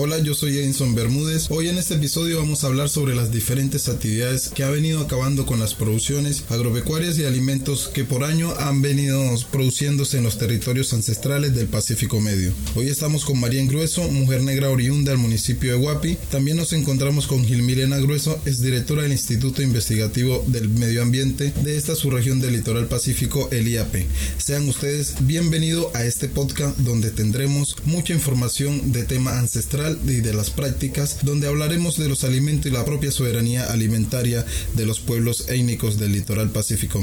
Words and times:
Hola, 0.00 0.20
yo 0.20 0.32
soy 0.32 0.56
Edison 0.56 0.94
Bermúdez. 0.94 1.46
Hoy 1.50 1.66
en 1.66 1.76
este 1.76 1.94
episodio 1.94 2.38
vamos 2.38 2.62
a 2.62 2.68
hablar 2.68 2.88
sobre 2.88 3.16
las 3.16 3.32
diferentes 3.32 3.88
actividades 3.88 4.48
que 4.54 4.62
ha 4.62 4.70
venido 4.70 5.00
acabando 5.00 5.44
con 5.44 5.58
las 5.58 5.74
producciones 5.74 6.44
agropecuarias 6.50 7.18
y 7.18 7.24
alimentos 7.24 7.90
que 7.92 8.04
por 8.04 8.22
año 8.22 8.54
han 8.60 8.80
venido 8.80 9.20
produciéndose 9.50 10.18
en 10.18 10.22
los 10.22 10.38
territorios 10.38 10.92
ancestrales 10.92 11.52
del 11.56 11.66
Pacífico 11.66 12.20
Medio. 12.20 12.52
Hoy 12.76 12.86
estamos 12.86 13.24
con 13.24 13.40
María 13.40 13.64
Grueso, 13.64 14.08
mujer 14.08 14.42
negra 14.42 14.70
oriunda 14.70 15.10
del 15.10 15.20
municipio 15.20 15.72
de 15.72 15.78
Huapi. 15.78 16.16
También 16.30 16.58
nos 16.58 16.72
encontramos 16.72 17.26
con 17.26 17.44
Gilmilena 17.44 17.98
Grueso, 17.98 18.40
es 18.44 18.60
directora 18.60 19.02
del 19.02 19.10
Instituto 19.10 19.62
Investigativo 19.62 20.44
del 20.46 20.68
Medio 20.68 21.02
Ambiente 21.02 21.52
de 21.64 21.76
esta 21.76 21.96
subregión 21.96 22.40
del 22.40 22.52
litoral 22.52 22.86
pacífico, 22.86 23.48
el 23.50 23.66
IAP. 23.66 24.06
Sean 24.36 24.68
ustedes 24.68 25.16
bienvenidos 25.22 25.92
a 25.96 26.04
este 26.04 26.28
podcast 26.28 26.78
donde 26.78 27.10
tendremos 27.10 27.74
mucha 27.84 28.12
información 28.12 28.92
de 28.92 29.02
tema 29.02 29.40
ancestral 29.40 29.87
y 30.04 30.20
de 30.20 30.34
las 30.34 30.50
prácticas, 30.50 31.18
donde 31.22 31.48
hablaremos 31.48 31.96
de 31.96 32.08
los 32.08 32.24
alimentos 32.24 32.66
y 32.66 32.70
la 32.70 32.84
propia 32.84 33.10
soberanía 33.10 33.70
alimentaria 33.72 34.44
de 34.74 34.86
los 34.86 35.00
pueblos 35.00 35.48
étnicos 35.48 35.98
del 35.98 36.12
litoral 36.12 36.50
pacífico. 36.50 37.02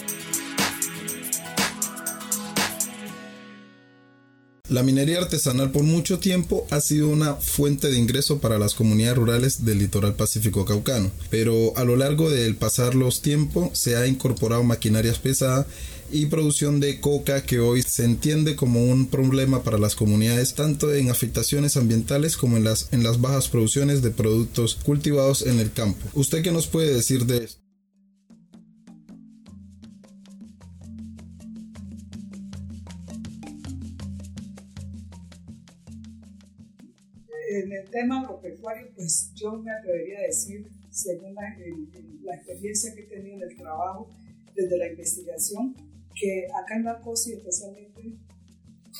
La 4.71 4.83
minería 4.83 5.17
artesanal 5.17 5.69
por 5.71 5.83
mucho 5.83 6.19
tiempo 6.19 6.65
ha 6.69 6.79
sido 6.79 7.09
una 7.09 7.33
fuente 7.33 7.91
de 7.91 7.99
ingreso 7.99 8.39
para 8.39 8.57
las 8.57 8.73
comunidades 8.73 9.17
rurales 9.17 9.65
del 9.65 9.79
litoral 9.79 10.13
pacífico 10.13 10.63
caucano, 10.63 11.11
pero 11.29 11.73
a 11.75 11.83
lo 11.83 11.97
largo 11.97 12.29
del 12.29 12.55
pasar 12.55 12.95
los 12.95 13.21
tiempos 13.21 13.77
se 13.77 13.97
ha 13.97 14.07
incorporado 14.07 14.63
maquinarias 14.63 15.19
pesadas 15.19 15.65
y 16.09 16.27
producción 16.27 16.79
de 16.79 17.01
coca 17.01 17.43
que 17.43 17.59
hoy 17.59 17.81
se 17.81 18.05
entiende 18.05 18.55
como 18.55 18.85
un 18.85 19.07
problema 19.07 19.61
para 19.61 19.77
las 19.77 19.95
comunidades 19.95 20.53
tanto 20.53 20.93
en 20.93 21.09
afectaciones 21.09 21.75
ambientales 21.75 22.37
como 22.37 22.55
en 22.55 22.63
las, 22.63 22.87
en 22.93 23.03
las 23.03 23.19
bajas 23.19 23.49
producciones 23.49 24.01
de 24.01 24.11
productos 24.11 24.75
cultivados 24.85 25.41
en 25.41 25.59
el 25.59 25.73
campo. 25.73 26.07
¿Usted 26.13 26.43
qué 26.43 26.53
nos 26.53 26.67
puede 26.67 26.93
decir 26.93 27.25
de 27.25 27.43
esto? 27.43 27.60
En 37.61 37.71
el 37.71 37.89
tema 37.89 38.21
agropecuario, 38.21 38.87
pues 38.95 39.31
yo 39.35 39.57
me 39.57 39.71
atrevería 39.71 40.19
a 40.19 40.23
decir, 40.23 40.67
según 40.89 41.35
la, 41.35 42.35
experiencia 42.35 42.93
que 42.93 43.01
he 43.01 43.07
tenido 43.07 43.37
en 43.37 43.43
el 43.43 43.55
trabajo, 43.55 44.09
desde 44.55 44.77
la 44.77 44.87
investigación, 44.87 45.75
que 46.13 46.47
acá 46.53 46.75
en 46.75 46.83
la 46.83 46.99
COSI, 46.99 47.33
especialmente 47.33 48.01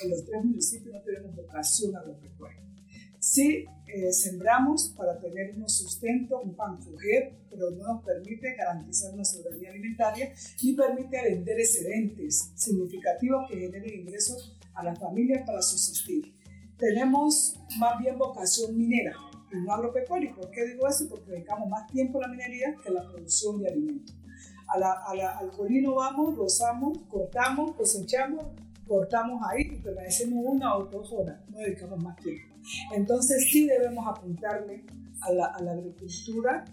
en 0.04 0.10
los 0.10 0.26
tres 0.26 0.44
municipios, 0.44 0.94
no 0.94 1.02
tenemos 1.02 1.36
vocación 1.36 1.96
agropecuaria. 1.96 2.62
Sí, 3.20 3.66
eh, 3.88 4.12
sembramos 4.14 4.94
para 4.98 5.20
tener 5.20 5.54
un 5.56 5.70
sustento, 5.70 6.40
un 6.42 6.56
pan 6.56 6.78
coger, 6.78 7.34
pero 7.50 7.70
no 7.72 7.96
nos 7.96 8.04
permite 8.04 8.56
garantizar 8.56 9.14
una 9.14 9.26
soberanía 9.26 9.70
alimentaria 9.70 10.34
ni 10.64 10.74
permite 10.74 11.22
vender 11.22 11.60
excedentes 11.60 12.52
significativos 12.56 13.50
que 13.50 13.60
generen 13.60 14.00
ingresos 14.00 14.58
a 14.74 14.84
las 14.84 14.98
familias 14.98 15.46
para 15.46 15.62
subsistir 15.62 16.34
tenemos 16.82 17.60
más 17.78 18.00
bien 18.00 18.18
vocación 18.18 18.76
minera 18.76 19.14
y 19.54 19.58
no 19.58 19.72
agropecuaria. 19.72 20.34
¿Por 20.34 20.50
qué 20.50 20.66
digo 20.66 20.88
eso? 20.88 21.08
Porque 21.08 21.32
dedicamos 21.32 21.70
más 21.70 21.88
tiempo 21.88 22.18
a 22.18 22.24
la 22.24 22.28
minería 22.30 22.76
que 22.82 22.90
a 22.90 22.94
la 22.94 23.08
producción 23.08 23.62
de 23.62 23.70
alimentos. 23.70 24.16
A 24.68 24.80
la, 24.80 25.38
al 25.38 25.52
colino 25.52 25.96
vamos, 25.96 26.36
rozamos, 26.36 26.98
cortamos, 27.10 27.76
cosechamos, 27.76 28.48
cortamos 28.88 29.42
ahí 29.48 29.70
y 29.74 29.76
permanecemos 29.78 30.44
una 30.44 30.76
o 30.76 30.86
dos 30.86 31.12
horas, 31.14 31.40
no 31.50 31.60
dedicamos 31.60 32.02
más 32.02 32.18
tiempo. 32.18 32.56
Entonces 32.94 33.50
sí 33.52 33.68
debemos 33.68 34.08
apuntarle 34.08 34.84
a 35.22 35.32
la, 35.34 35.46
a 35.46 35.62
la 35.62 35.74
agricultura 35.74 36.66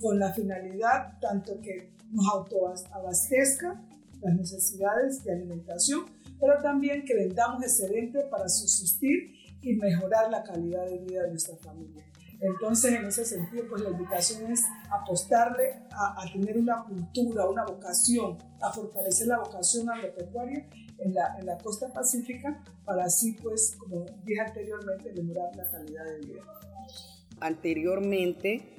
con 0.00 0.18
la 0.18 0.32
finalidad 0.32 1.18
tanto 1.20 1.60
que 1.60 1.90
nos 2.12 2.26
autoabastezca 2.28 3.82
las 4.20 4.34
necesidades 4.34 5.24
de 5.24 5.32
alimentación, 5.32 6.04
pero 6.38 6.60
también 6.62 7.04
que 7.04 7.14
vendamos 7.14 7.62
excedentes 7.62 8.24
para 8.26 8.48
subsistir 8.48 9.37
y 9.62 9.74
mejorar 9.74 10.30
la 10.30 10.42
calidad 10.42 10.86
de 10.86 10.98
vida 10.98 11.22
de 11.22 11.30
nuestra 11.30 11.56
familia. 11.56 12.04
Entonces, 12.40 12.92
en 12.92 13.04
ese 13.04 13.24
sentido, 13.24 13.64
pues 13.68 13.82
la 13.82 13.90
invitación 13.90 14.52
es 14.52 14.62
apostarle 14.90 15.82
a, 15.90 16.24
tener 16.32 16.56
una 16.56 16.84
cultura, 16.84 17.48
una 17.48 17.64
vocación, 17.64 18.38
a 18.60 18.72
fortalecer 18.72 19.26
la 19.26 19.38
vocación 19.38 19.90
agropecuaria 19.90 20.68
en 20.98 21.14
la, 21.14 21.36
en 21.38 21.46
la 21.46 21.58
costa 21.58 21.92
pacífica 21.92 22.62
para 22.84 23.04
así, 23.04 23.32
pues, 23.42 23.76
como 23.76 24.04
dije 24.24 24.40
anteriormente, 24.40 25.12
mejorar 25.20 25.54
la 25.56 25.68
calidad 25.68 26.04
de 26.04 26.18
vida. 26.26 26.42
Anteriormente, 27.40 28.74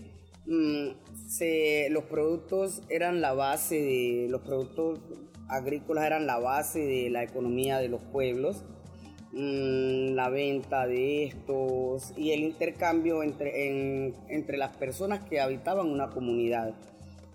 mm, 0.45 1.91
los 1.91 2.03
productos 2.05 2.81
eran 2.89 3.19
la 3.19 3.33
base 3.33 3.75
de, 3.75 4.27
los 4.29 4.41
productos 4.41 4.99
agrícolas 5.49 6.05
eran 6.05 6.27
la 6.27 6.37
base 6.37 6.79
de 6.79 7.09
la 7.09 7.23
economía 7.23 7.79
de 7.79 7.89
los 7.89 8.01
pueblos 8.01 8.63
Mm, 9.31 10.15
la 10.15 10.29
venta 10.29 10.87
de 10.87 11.25
estos 11.25 12.13
y 12.17 12.31
el 12.31 12.39
intercambio 12.39 13.21
entre, 13.21 14.07
entre 14.27 14.57
las 14.57 14.75
personas 14.75 15.23
que 15.23 15.39
habitaban 15.39 15.87
una 15.87 16.09
comunidad. 16.09 16.73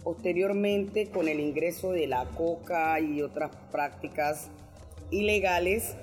Posteriormente, 0.02 1.08
con 1.10 1.28
el 1.28 1.38
ingreso 1.38 1.92
de 1.92 2.08
la 2.08 2.24
coca 2.36 2.98
y 2.98 3.22
otras 3.22 3.52
prácticas 3.70 4.50
ilegales, 5.12 5.96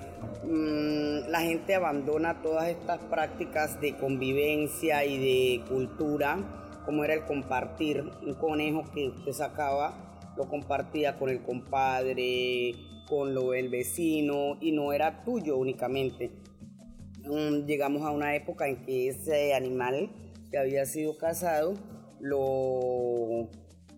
mm, 0.45 1.29
la 1.29 1.41
gente 1.41 1.75
abandona 1.75 2.41
todas 2.41 2.69
estas 2.69 2.99
prácticas 2.99 3.81
de 3.81 3.97
convivencia 3.97 5.03
y 5.03 5.17
de 5.17 5.65
cultura, 5.67 6.39
como 6.85 7.03
era 7.03 7.15
el 7.15 7.25
compartir. 7.25 8.09
Un 8.25 8.35
conejo 8.35 8.83
que 8.93 9.09
usted 9.09 9.33
sacaba, 9.33 10.17
lo 10.37 10.47
compartía 10.47 11.19
con 11.19 11.29
el 11.29 11.41
compadre, 11.41 12.75
con 13.11 13.35
lo 13.35 13.51
del 13.51 13.67
vecino 13.67 14.57
y 14.61 14.71
no 14.71 14.93
era 14.93 15.25
tuyo 15.25 15.57
únicamente. 15.57 16.31
Mm, 17.25 17.65
llegamos 17.65 18.03
a 18.03 18.11
una 18.11 18.37
época 18.37 18.69
en 18.69 18.85
que 18.85 19.09
ese 19.09 19.53
animal 19.53 20.09
que 20.49 20.57
había 20.57 20.85
sido 20.85 21.17
cazado, 21.17 21.73
lo, 22.21 23.49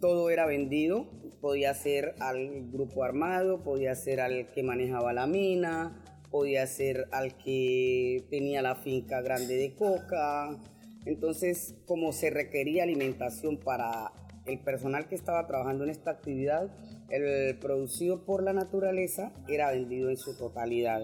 todo 0.02 0.32
era 0.32 0.48
vendido, 0.48 1.06
podía 1.42 1.76
ser 1.76 2.16
al 2.20 2.72
grupo 2.72 3.04
armado, 3.04 3.62
podía 3.62 3.94
ser 3.94 4.20
al 4.20 4.50
que 4.50 4.64
manejaba 4.64 5.14
la 5.14 5.28
mina, 5.28 6.04
podía 6.32 6.66
ser 6.66 7.08
al 7.12 7.38
que 7.38 8.26
tenía 8.32 8.64
la 8.64 8.74
finca 8.74 9.22
grande 9.22 9.58
de 9.58 9.76
coca. 9.76 10.58
Entonces, 11.06 11.76
como 11.86 12.14
se 12.14 12.32
requería 12.32 12.82
alimentación 12.82 13.58
para 13.58 14.12
el 14.46 14.60
personal 14.60 15.08
que 15.08 15.16
estaba 15.16 15.48
trabajando 15.48 15.84
en 15.84 15.90
esta 15.90 16.12
actividad, 16.12 16.70
el 17.10 17.58
producido 17.60 18.26
por 18.26 18.44
la 18.44 18.54
naturaleza 18.54 19.32
era 19.48 19.72
vendido 19.72 20.10
en 20.10 20.18
su 20.18 20.38
totalidad. 20.38 21.04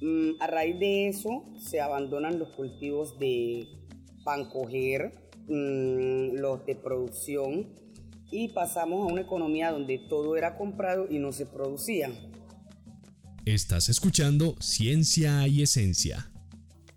Mm, 0.00 0.40
a 0.40 0.46
raíz 0.46 0.78
de 0.78 1.08
eso 1.08 1.44
se 1.58 1.80
abandonan 1.80 2.38
los 2.38 2.50
cultivos 2.50 3.18
de 3.18 3.66
pancoger, 4.24 5.12
mm, 5.48 6.36
los 6.36 6.66
de 6.66 6.74
producción 6.74 7.66
y 8.30 8.48
pasamos 8.48 9.08
a 9.08 9.12
una 9.12 9.22
economía 9.22 9.70
donde 9.70 9.98
todo 10.08 10.36
era 10.36 10.56
comprado 10.56 11.06
y 11.08 11.18
no 11.18 11.32
se 11.32 11.46
producía. 11.46 12.10
Estás 13.44 13.88
escuchando 13.88 14.56
Ciencia 14.60 15.46
y 15.46 15.62
Esencia. 15.62 16.30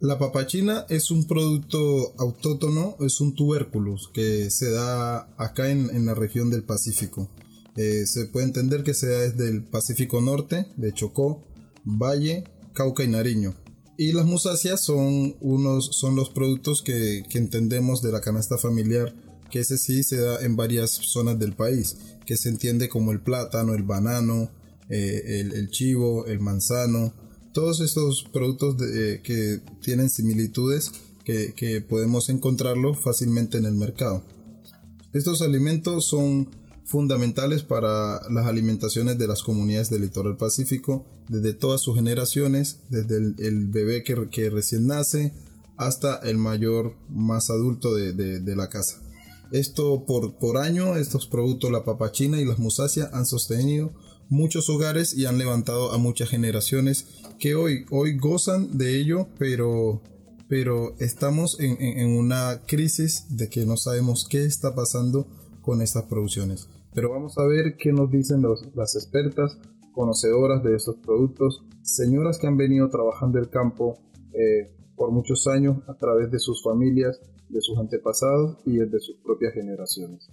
La 0.02 0.18
papachina 0.18 0.86
es 0.88 1.12
un 1.12 1.28
producto 1.28 2.14
autóctono, 2.18 2.96
es 3.02 3.20
un 3.20 3.36
tubérculo 3.36 3.98
que 4.14 4.50
se 4.50 4.72
da 4.72 5.28
acá 5.38 5.70
en, 5.72 6.06
la 6.06 6.14
región 6.14 6.50
del 6.50 6.64
Pacífico. 6.64 7.30
Eh, 7.76 8.06
se 8.06 8.26
puede 8.28 8.46
entender 8.46 8.84
que 8.84 8.94
sea 8.94 9.10
desde 9.10 9.50
el 9.50 9.66
Pacífico 9.66 10.22
Norte, 10.22 10.68
de 10.78 10.94
Chocó, 10.94 11.46
Valle, 11.84 12.46
Cauca 12.74 13.04
y 13.04 13.10
Nariño. 13.10 13.56
Y 13.98 14.14
las 14.14 14.26
musáceas 14.26 14.82
son, 14.82 15.36
unos, 15.42 15.90
son 15.98 16.16
los 16.16 16.30
productos 16.30 16.82
que, 16.82 17.26
entendemos 17.34 18.02
de 18.02 18.14
la 18.14 18.22
canasta 18.22 18.58
familiar, 18.58 19.14
que 19.52 19.60
ese 19.60 19.78
sí 19.78 20.04
se 20.04 20.16
da 20.16 20.40
en 20.46 20.56
varias 20.56 20.92
zonas 20.92 21.38
del 21.38 21.56
país, 21.58 21.98
que 22.26 22.38
se 22.38 22.48
entiende 22.48 22.88
como 22.88 23.12
el 23.12 23.20
plátano, 23.20 23.74
el 23.74 23.84
banano, 23.84 24.50
eh, 24.88 25.42
el 25.54 25.70
chivo, 25.72 26.26
el 26.26 26.40
manzano, 26.40 27.14
todos 27.54 27.80
estos 27.82 28.24
productos 28.32 28.76
eh, 28.82 29.22
que 29.24 29.62
tienen 29.82 30.10
similitudes 30.10 30.92
que, 31.56 31.86
podemos 31.88 32.30
encontrarlo 32.30 32.96
fácilmente 32.96 33.60
en 33.60 33.66
el 33.66 33.76
mercado. 33.76 34.24
Estos 35.14 35.42
alimentos 35.42 36.06
son 36.06 36.50
fundamentales 36.86 37.62
para 37.62 38.20
las 38.32 38.48
alimentaciones 38.48 39.20
de 39.20 39.28
las 39.28 39.44
comunidades 39.44 39.92
del 39.92 40.02
litoral 40.02 40.38
pacífico 40.38 41.06
desde 41.28 41.54
todas 41.54 41.82
sus 41.82 41.96
generaciones, 41.96 42.80
desde 42.90 43.18
el, 43.18 43.68
bebé 43.68 44.04
que, 44.04 44.50
recién 44.50 44.88
nace 44.88 45.34
hasta 45.78 46.18
el 46.18 46.40
mayor 46.40 46.96
más 47.10 47.52
adulto 47.52 47.94
de, 47.94 48.56
la 48.56 48.70
casa. 48.70 49.00
Esto 49.52 50.06
por, 50.06 50.36
por 50.38 50.58
año, 50.58 50.96
estos 50.96 51.28
productos, 51.28 51.72
la 51.72 51.84
papachina 51.84 52.42
y 52.42 52.46
las 52.46 52.58
musáceas 52.58 53.14
han 53.14 53.28
sostenido 53.28 53.94
muchos 54.30 54.70
hogares 54.70 55.18
y 55.18 55.26
han 55.26 55.38
levantado 55.38 55.92
a 55.92 55.98
muchas 55.98 56.30
generaciones 56.30 57.08
que 57.40 57.56
hoy, 57.56 57.86
hoy 57.90 58.18
gozan 58.18 58.78
de 58.78 59.00
ello, 59.00 59.28
pero, 59.38 60.02
pero 60.48 60.96
estamos 61.00 61.60
en, 61.60 61.82
en, 61.82 62.12
una 62.12 62.62
crisis 62.68 63.26
de 63.36 63.50
que 63.50 63.66
no 63.66 63.76
sabemos 63.76 64.28
qué 64.30 64.46
está 64.46 64.76
pasando 64.76 65.28
con 65.62 65.82
estas 65.82 66.04
producciones. 66.04 66.70
Pero 66.94 67.12
vamos 67.12 67.38
a 67.38 67.46
ver 67.46 67.76
qué 67.78 67.92
nos 67.92 68.10
dicen 68.12 68.44
las 68.76 68.96
expertas, 68.96 69.58
conocedoras 69.94 70.64
de 70.64 70.76
estos 70.76 70.96
productos, 70.98 71.64
señoras 71.82 72.40
que 72.40 72.48
han 72.48 72.58
venido 72.58 72.90
trabajando 72.90 73.40
el 73.40 73.50
campo 73.50 74.00
eh, 74.34 74.72
por 74.96 75.12
muchos 75.12 75.48
años 75.48 75.78
a 75.88 75.96
través 75.96 76.32
de 76.32 76.40
sus 76.40 76.64
familias, 76.64 77.20
de 77.50 77.62
sus 77.62 77.78
antepasados 77.78 78.58
y 78.66 78.78
de 78.78 79.00
sus 79.00 79.18
propias 79.18 79.54
generaciones. 79.54 80.30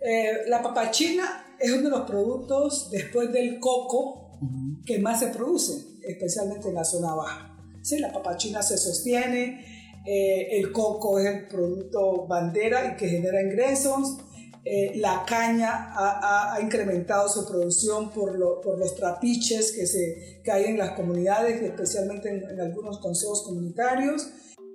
Eh, 0.00 0.44
la 0.46 0.62
papachina 0.62 1.56
es 1.58 1.72
uno 1.72 1.84
de 1.84 1.90
los 1.90 2.02
productos 2.02 2.90
después 2.90 3.32
del 3.32 3.58
coco 3.58 4.38
que 4.86 4.98
más 4.98 5.20
se 5.20 5.28
produce, 5.28 5.98
especialmente 6.06 6.68
en 6.68 6.74
la 6.74 6.84
zona 6.84 7.14
baja. 7.14 7.56
Sí, 7.82 7.98
la 7.98 8.12
papachina 8.12 8.62
se 8.62 8.78
sostiene, 8.78 10.00
eh, 10.06 10.58
el 10.58 10.72
coco 10.72 11.18
es 11.18 11.26
el 11.26 11.48
producto 11.48 12.26
bandera 12.26 12.92
y 12.92 12.96
que 12.96 13.08
genera 13.08 13.42
ingresos. 13.42 14.18
Eh, 14.64 14.92
la 14.96 15.24
caña 15.26 15.92
ha, 15.94 16.58
incrementado 16.60 17.28
su 17.28 17.46
producción 17.46 18.10
por, 18.10 18.60
por 18.60 18.78
los 18.78 18.94
trapiches 18.94 19.72
que, 19.72 19.86
se, 19.86 20.40
que 20.44 20.52
hay 20.52 20.64
en 20.64 20.78
las 20.78 20.92
comunidades, 20.92 21.62
especialmente 21.62 22.28
en, 22.28 22.48
en 22.50 22.60
algunos 22.60 22.98
consejos 22.98 23.42
comunitarios 23.42 24.28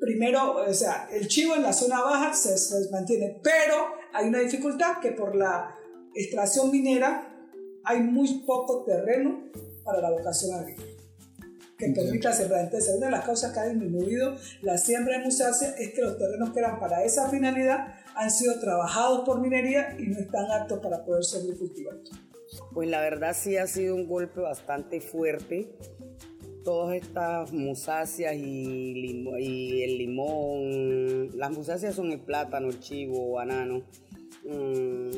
primero, 0.04 0.58
o 0.58 0.74
sea, 0.74 1.08
el 1.14 1.30
chivo 1.30 1.56
en 1.56 1.64
la 1.64 1.72
zona 1.72 2.02
baja 2.02 2.34
se, 2.34 2.58
se, 2.58 2.90
mantiene, 2.92 3.40
pero 3.42 3.88
hay 4.13 4.27
una 4.27 4.39
dificultad 4.39 5.00
que 5.01 5.12
por 5.12 5.36
la 5.36 5.75
extracción 6.13 6.71
minera 6.71 7.30
hay 7.83 8.00
muy 8.01 8.44
poco 8.45 8.83
terreno 8.86 9.51
para 9.83 10.01
la 10.01 10.12
vocación 10.12 10.56
agrícola 10.56 10.94
que 11.77 11.89
permita 11.89 12.31
sembrar. 12.31 12.65
Entonces, 12.65 12.95
una 12.95 13.07
de 13.07 13.12
las 13.12 13.25
causas 13.25 13.51
que 13.51 13.60
ha 13.60 13.65
disminuido 13.65 14.36
la 14.62 14.77
siembra 14.77 15.18
en 15.18 15.24
musácea 15.24 15.71
es 15.77 15.94
que 15.94 16.01
los 16.01 16.18
terrenos 16.18 16.51
que 16.51 16.60
eran 16.60 16.80
para 16.80 17.04
esa 17.04 17.30
finalidad 17.30 17.95
han 18.15 18.31
sido 18.31 18.60
trabajados 18.60 19.25
por 19.25 19.42
minería 19.42 19.95
y 20.00 20.07
no 20.07 20.19
están 20.19 20.50
aptos 20.51 20.80
para 20.80 21.04
poder 21.04 21.24
ser 21.24 21.42
cultivados. 21.57 22.12
Pues 22.74 22.89
la 22.89 23.01
verdad 23.01 23.36
sí 23.38 23.57
ha 23.57 23.65
sido 23.65 23.95
un 23.95 24.07
golpe 24.07 24.39
bastante 24.39 25.01
fuerte 25.01 25.75
todas 26.63 26.95
estas 26.95 27.51
musáceas 27.54 28.36
y, 28.36 29.83
el 29.83 29.98
limón, 29.98 31.38
las 31.38 31.51
musáceas 31.51 31.95
son 31.95 32.12
el 32.12 32.19
plátano, 32.19 32.69
el 32.69 32.80
chivo, 32.80 33.33
banano. 33.33 33.81
Mm, 34.45 35.12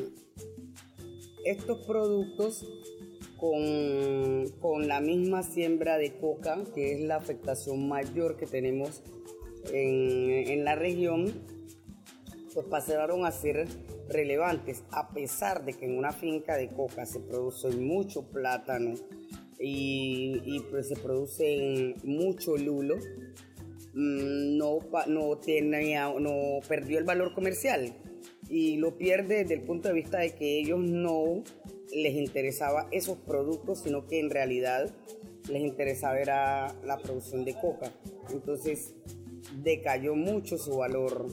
estos 1.44 1.86
productos 1.86 2.66
con, 3.36 4.48
con, 4.60 4.88
la 4.88 5.00
misma 5.00 5.42
siembra 5.42 5.98
de 5.98 6.16
coca, 6.18 6.58
que 6.74 6.94
es 6.94 7.00
la 7.00 7.16
afectación 7.16 7.88
mayor 7.88 8.36
que 8.36 8.46
tenemos 8.46 9.02
en, 9.72 10.30
en 10.30 10.64
la 10.64 10.74
región, 10.74 11.32
pues 12.52 12.66
pasaron 12.66 13.24
a 13.24 13.32
ser 13.32 13.68
relevantes, 14.08 14.84
a 14.90 15.10
pesar 15.10 15.64
de 15.64 15.74
que 15.74 15.86
en 15.86 15.98
una 15.98 16.12
finca 16.12 16.56
de 16.56 16.68
coca 16.68 17.04
se 17.06 17.20
produce 17.20 17.68
mucho 17.70 18.30
plátano, 18.30 18.94
y, 19.58 20.60
pues 20.70 20.88
se 20.88 20.96
produce 20.96 21.94
mucho 22.04 22.56
lulo, 22.56 22.96
mm, 23.94 24.56
no, 24.56 24.78
no, 25.06 25.38
tenía, 25.38 26.12
no 26.18 26.60
perdió 26.68 26.98
el 26.98 27.04
valor 27.04 27.34
comercial 27.34 27.94
y 28.48 28.76
lo 28.76 28.96
pierde 28.96 29.38
desde 29.38 29.54
el 29.54 29.62
punto 29.62 29.88
de 29.88 29.94
vista 29.94 30.18
de 30.18 30.34
que 30.34 30.58
ellos 30.58 30.80
no 30.80 31.42
les 31.92 32.14
interesaba 32.14 32.88
esos 32.90 33.18
productos, 33.18 33.80
sino 33.80 34.06
que 34.06 34.20
en 34.20 34.30
realidad 34.30 34.94
les 35.48 35.62
interesaba 35.62 36.18
era 36.18 36.74
la 36.84 36.98
producción 36.98 37.44
de 37.44 37.54
coca. 37.54 37.92
Entonces 38.30 38.94
decayó 39.62 40.14
mucho 40.14 40.58
su 40.58 40.76
valor 40.76 41.26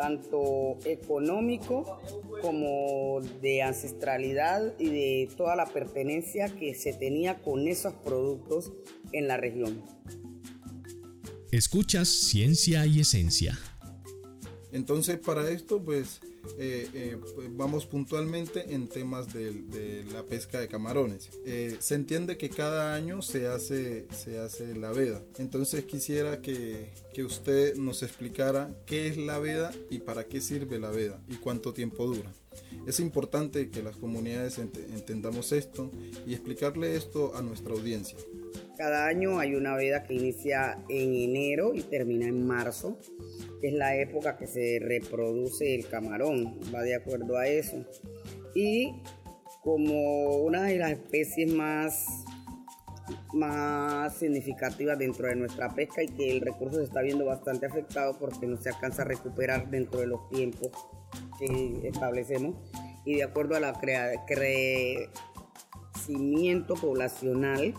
tanto 0.00 0.78
económico 0.86 2.00
como 2.40 3.20
de 3.42 3.62
ancestralidad 3.62 4.74
y 4.78 4.88
de 4.88 5.28
toda 5.36 5.56
la 5.56 5.66
pertenencia 5.66 6.48
que 6.48 6.74
se 6.74 6.94
tenía 6.94 7.42
con 7.42 7.68
esos 7.68 7.92
productos 7.92 8.72
en 9.12 9.28
la 9.28 9.36
región. 9.36 9.84
Escuchas 11.50 12.08
Ciencia 12.08 12.86
y 12.86 13.00
Esencia. 13.00 13.58
Entonces 14.72 15.18
para 15.18 15.50
esto 15.50 15.84
pues 15.84 16.20
eh, 16.58 16.88
eh, 16.94 17.18
pues, 17.34 17.48
vamos 17.56 17.86
puntualmente 17.86 18.74
en 18.74 18.88
temas 18.88 19.32
de, 19.32 20.04
la 20.12 20.22
pesca 20.24 20.60
de 20.60 20.68
camarones. 20.68 21.30
Eh, 21.44 21.76
se 21.80 21.94
entiende 21.94 22.36
que 22.36 22.50
cada 22.50 22.94
año 22.94 23.22
se 23.22 23.46
hace, 23.46 24.06
se 24.12 24.38
hace 24.38 24.74
la 24.74 24.90
veda. 24.92 25.22
Entonces 25.38 25.84
quisiera 25.84 26.40
que, 26.40 26.90
que, 27.14 27.24
usted 27.24 27.76
nos 27.76 28.02
explicara 28.02 28.74
qué 28.86 29.08
es 29.08 29.16
la 29.16 29.38
veda 29.38 29.72
y 29.90 29.98
para 29.98 30.24
qué 30.24 30.40
sirve 30.40 30.78
la 30.78 30.90
veda 30.90 31.20
y 31.28 31.36
cuánto 31.36 31.72
tiempo 31.72 32.06
dura. 32.06 32.32
Es 32.86 33.00
importante 33.00 33.70
que 33.70 33.82
las 33.82 33.96
comunidades 33.96 34.58
entendamos 34.58 35.52
esto 35.52 35.90
y 36.26 36.34
explicarle 36.34 36.96
esto 36.96 37.36
a 37.36 37.42
nuestra 37.42 37.72
audiencia. 37.72 38.18
Cada 38.80 39.06
año 39.08 39.38
hay 39.38 39.56
una 39.56 39.76
veda 39.76 40.04
que 40.04 40.14
inicia 40.14 40.78
en 40.88 41.14
enero 41.14 41.74
y 41.74 41.82
termina 41.82 42.24
en 42.24 42.46
marzo 42.46 42.96
que 43.60 43.68
es 43.68 43.74
la 43.74 43.94
época 43.94 44.38
que 44.38 44.46
se 44.46 44.78
reproduce 44.80 45.74
el 45.74 45.86
camarón, 45.86 46.58
va 46.74 46.80
de 46.80 46.94
acuerdo 46.94 47.36
a 47.36 47.46
eso. 47.46 47.84
Y 48.54 49.02
como 49.62 50.36
una 50.36 50.62
de 50.62 50.78
las 50.78 50.92
especies 50.92 51.52
más, 51.52 52.24
más 53.34 54.16
significativas 54.16 54.98
dentro 54.98 55.28
de 55.28 55.36
nuestra 55.36 55.68
pesca 55.74 56.02
y 56.02 56.08
que 56.08 56.30
el 56.30 56.40
recurso 56.40 56.78
se 56.78 56.84
está 56.84 57.02
viendo 57.02 57.26
bastante 57.26 57.66
afectado 57.66 58.18
porque 58.18 58.46
no 58.46 58.56
se 58.56 58.70
alcanza 58.70 59.02
a 59.02 59.04
recuperar 59.04 59.68
dentro 59.68 60.00
de 60.00 60.06
los 60.06 60.26
tiempos 60.30 60.70
que 61.38 61.86
establecemos 61.86 62.56
y 63.04 63.16
de 63.16 63.24
acuerdo 63.24 63.56
a 63.56 63.60
la 63.60 63.78
crecimiento 64.26 66.76
poblacional 66.76 67.74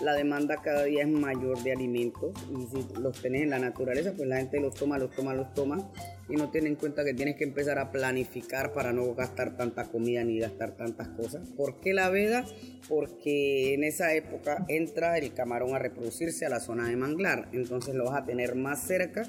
la 0.00 0.14
demanda 0.14 0.56
cada 0.62 0.84
día 0.84 1.02
es 1.02 1.08
mayor 1.08 1.62
de 1.62 1.72
alimentos 1.72 2.32
y 2.50 2.66
si 2.66 3.00
los 3.00 3.20
tenés 3.20 3.42
en 3.42 3.50
la 3.50 3.58
naturaleza, 3.58 4.12
pues 4.16 4.28
la 4.28 4.36
gente 4.38 4.60
los 4.60 4.74
toma, 4.74 4.98
los 4.98 5.10
toma, 5.10 5.34
los 5.34 5.52
toma 5.54 5.90
y 6.28 6.36
no 6.36 6.50
tiene 6.50 6.68
en 6.68 6.76
cuenta 6.76 7.04
que 7.04 7.12
tienes 7.12 7.36
que 7.36 7.44
empezar 7.44 7.78
a 7.78 7.90
planificar 7.90 8.72
para 8.72 8.92
no 8.92 9.14
gastar 9.14 9.56
tanta 9.56 9.84
comida 9.84 10.24
ni 10.24 10.38
gastar 10.38 10.76
tantas 10.76 11.08
cosas. 11.08 11.48
¿Por 11.56 11.80
qué 11.80 11.92
la 11.92 12.08
veda? 12.08 12.44
Porque 12.88 13.74
en 13.74 13.84
esa 13.84 14.14
época 14.14 14.64
entra 14.68 15.18
el 15.18 15.34
camarón 15.34 15.74
a 15.74 15.78
reproducirse 15.78 16.46
a 16.46 16.48
la 16.48 16.60
zona 16.60 16.88
de 16.88 16.96
manglar, 16.96 17.48
entonces 17.52 17.94
lo 17.94 18.04
vas 18.04 18.22
a 18.22 18.24
tener 18.24 18.54
más 18.54 18.82
cerca 18.82 19.22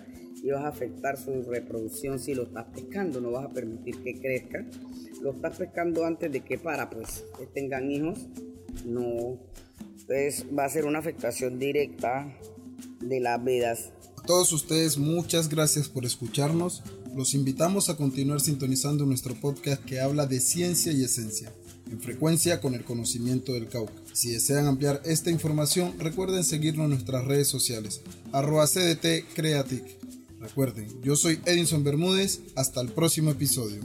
y 0.44 0.50
vas 0.50 0.64
a 0.64 0.70
afectar 0.70 1.18
su 1.18 1.44
reproducción 1.44 2.18
si 2.18 2.34
lo 2.34 2.44
estás 2.44 2.66
pescando, 2.74 3.22
no 3.22 3.32
vas 3.32 3.46
a 3.46 3.50
permitir 3.50 4.02
que 4.04 4.20
crezca. 4.20 4.66
Lo 5.22 5.34
estás 5.34 5.58
pescando 5.58 6.06
antes 6.06 6.32
de 6.32 6.40
que 6.42 6.58
para, 6.58 6.90
pues, 6.90 7.26
que 7.38 7.46
tengan 7.46 7.92
hijos, 7.92 8.28
no 8.86 9.40
va 10.58 10.66
a 10.66 10.70
ser 10.70 10.86
una 10.86 11.00
afectación 11.00 11.60
directa 11.60 12.32
de 13.00 13.20
las 13.20 13.44
vedas. 13.44 13.92
A 14.18 14.24
todos 14.24 14.52
ustedes 14.54 14.98
muchas 14.98 15.50
gracias 15.50 15.90
por 15.90 16.06
escucharnos. 16.06 16.84
Los 17.16 17.34
invitamos 17.34 17.90
a 17.90 17.98
continuar 17.98 18.40
sintonizando 18.40 19.06
nuestro 19.06 19.36
podcast 19.36 19.84
que 19.84 20.00
habla 20.00 20.28
de 20.28 20.40
ciencia 20.40 20.92
y 20.92 21.04
esencia, 21.04 21.52
en 21.90 22.00
frecuencia 22.00 22.62
con 22.62 22.76
el 22.76 22.84
conocimiento 22.84 23.54
del 23.54 23.68
Cauca. 23.68 23.94
Si 24.14 24.32
desean 24.32 24.68
ampliar 24.68 25.02
esta 25.06 25.32
información, 25.32 25.96
recuerden 25.98 26.44
seguirnos 26.44 26.86
en 26.86 26.92
nuestras 26.92 27.26
redes 27.26 27.48
sociales, 27.48 28.02
arroba 28.32 28.68
CDT 28.68 29.34
Creatic. 29.34 29.84
Recuerden, 30.40 30.88
yo 31.02 31.16
soy 31.16 31.40
Edinson 31.46 31.84
Bermúdez, 31.84 32.42
hasta 32.56 32.82
el 32.82 32.90
próximo 32.90 33.32
episodio. 33.32 33.82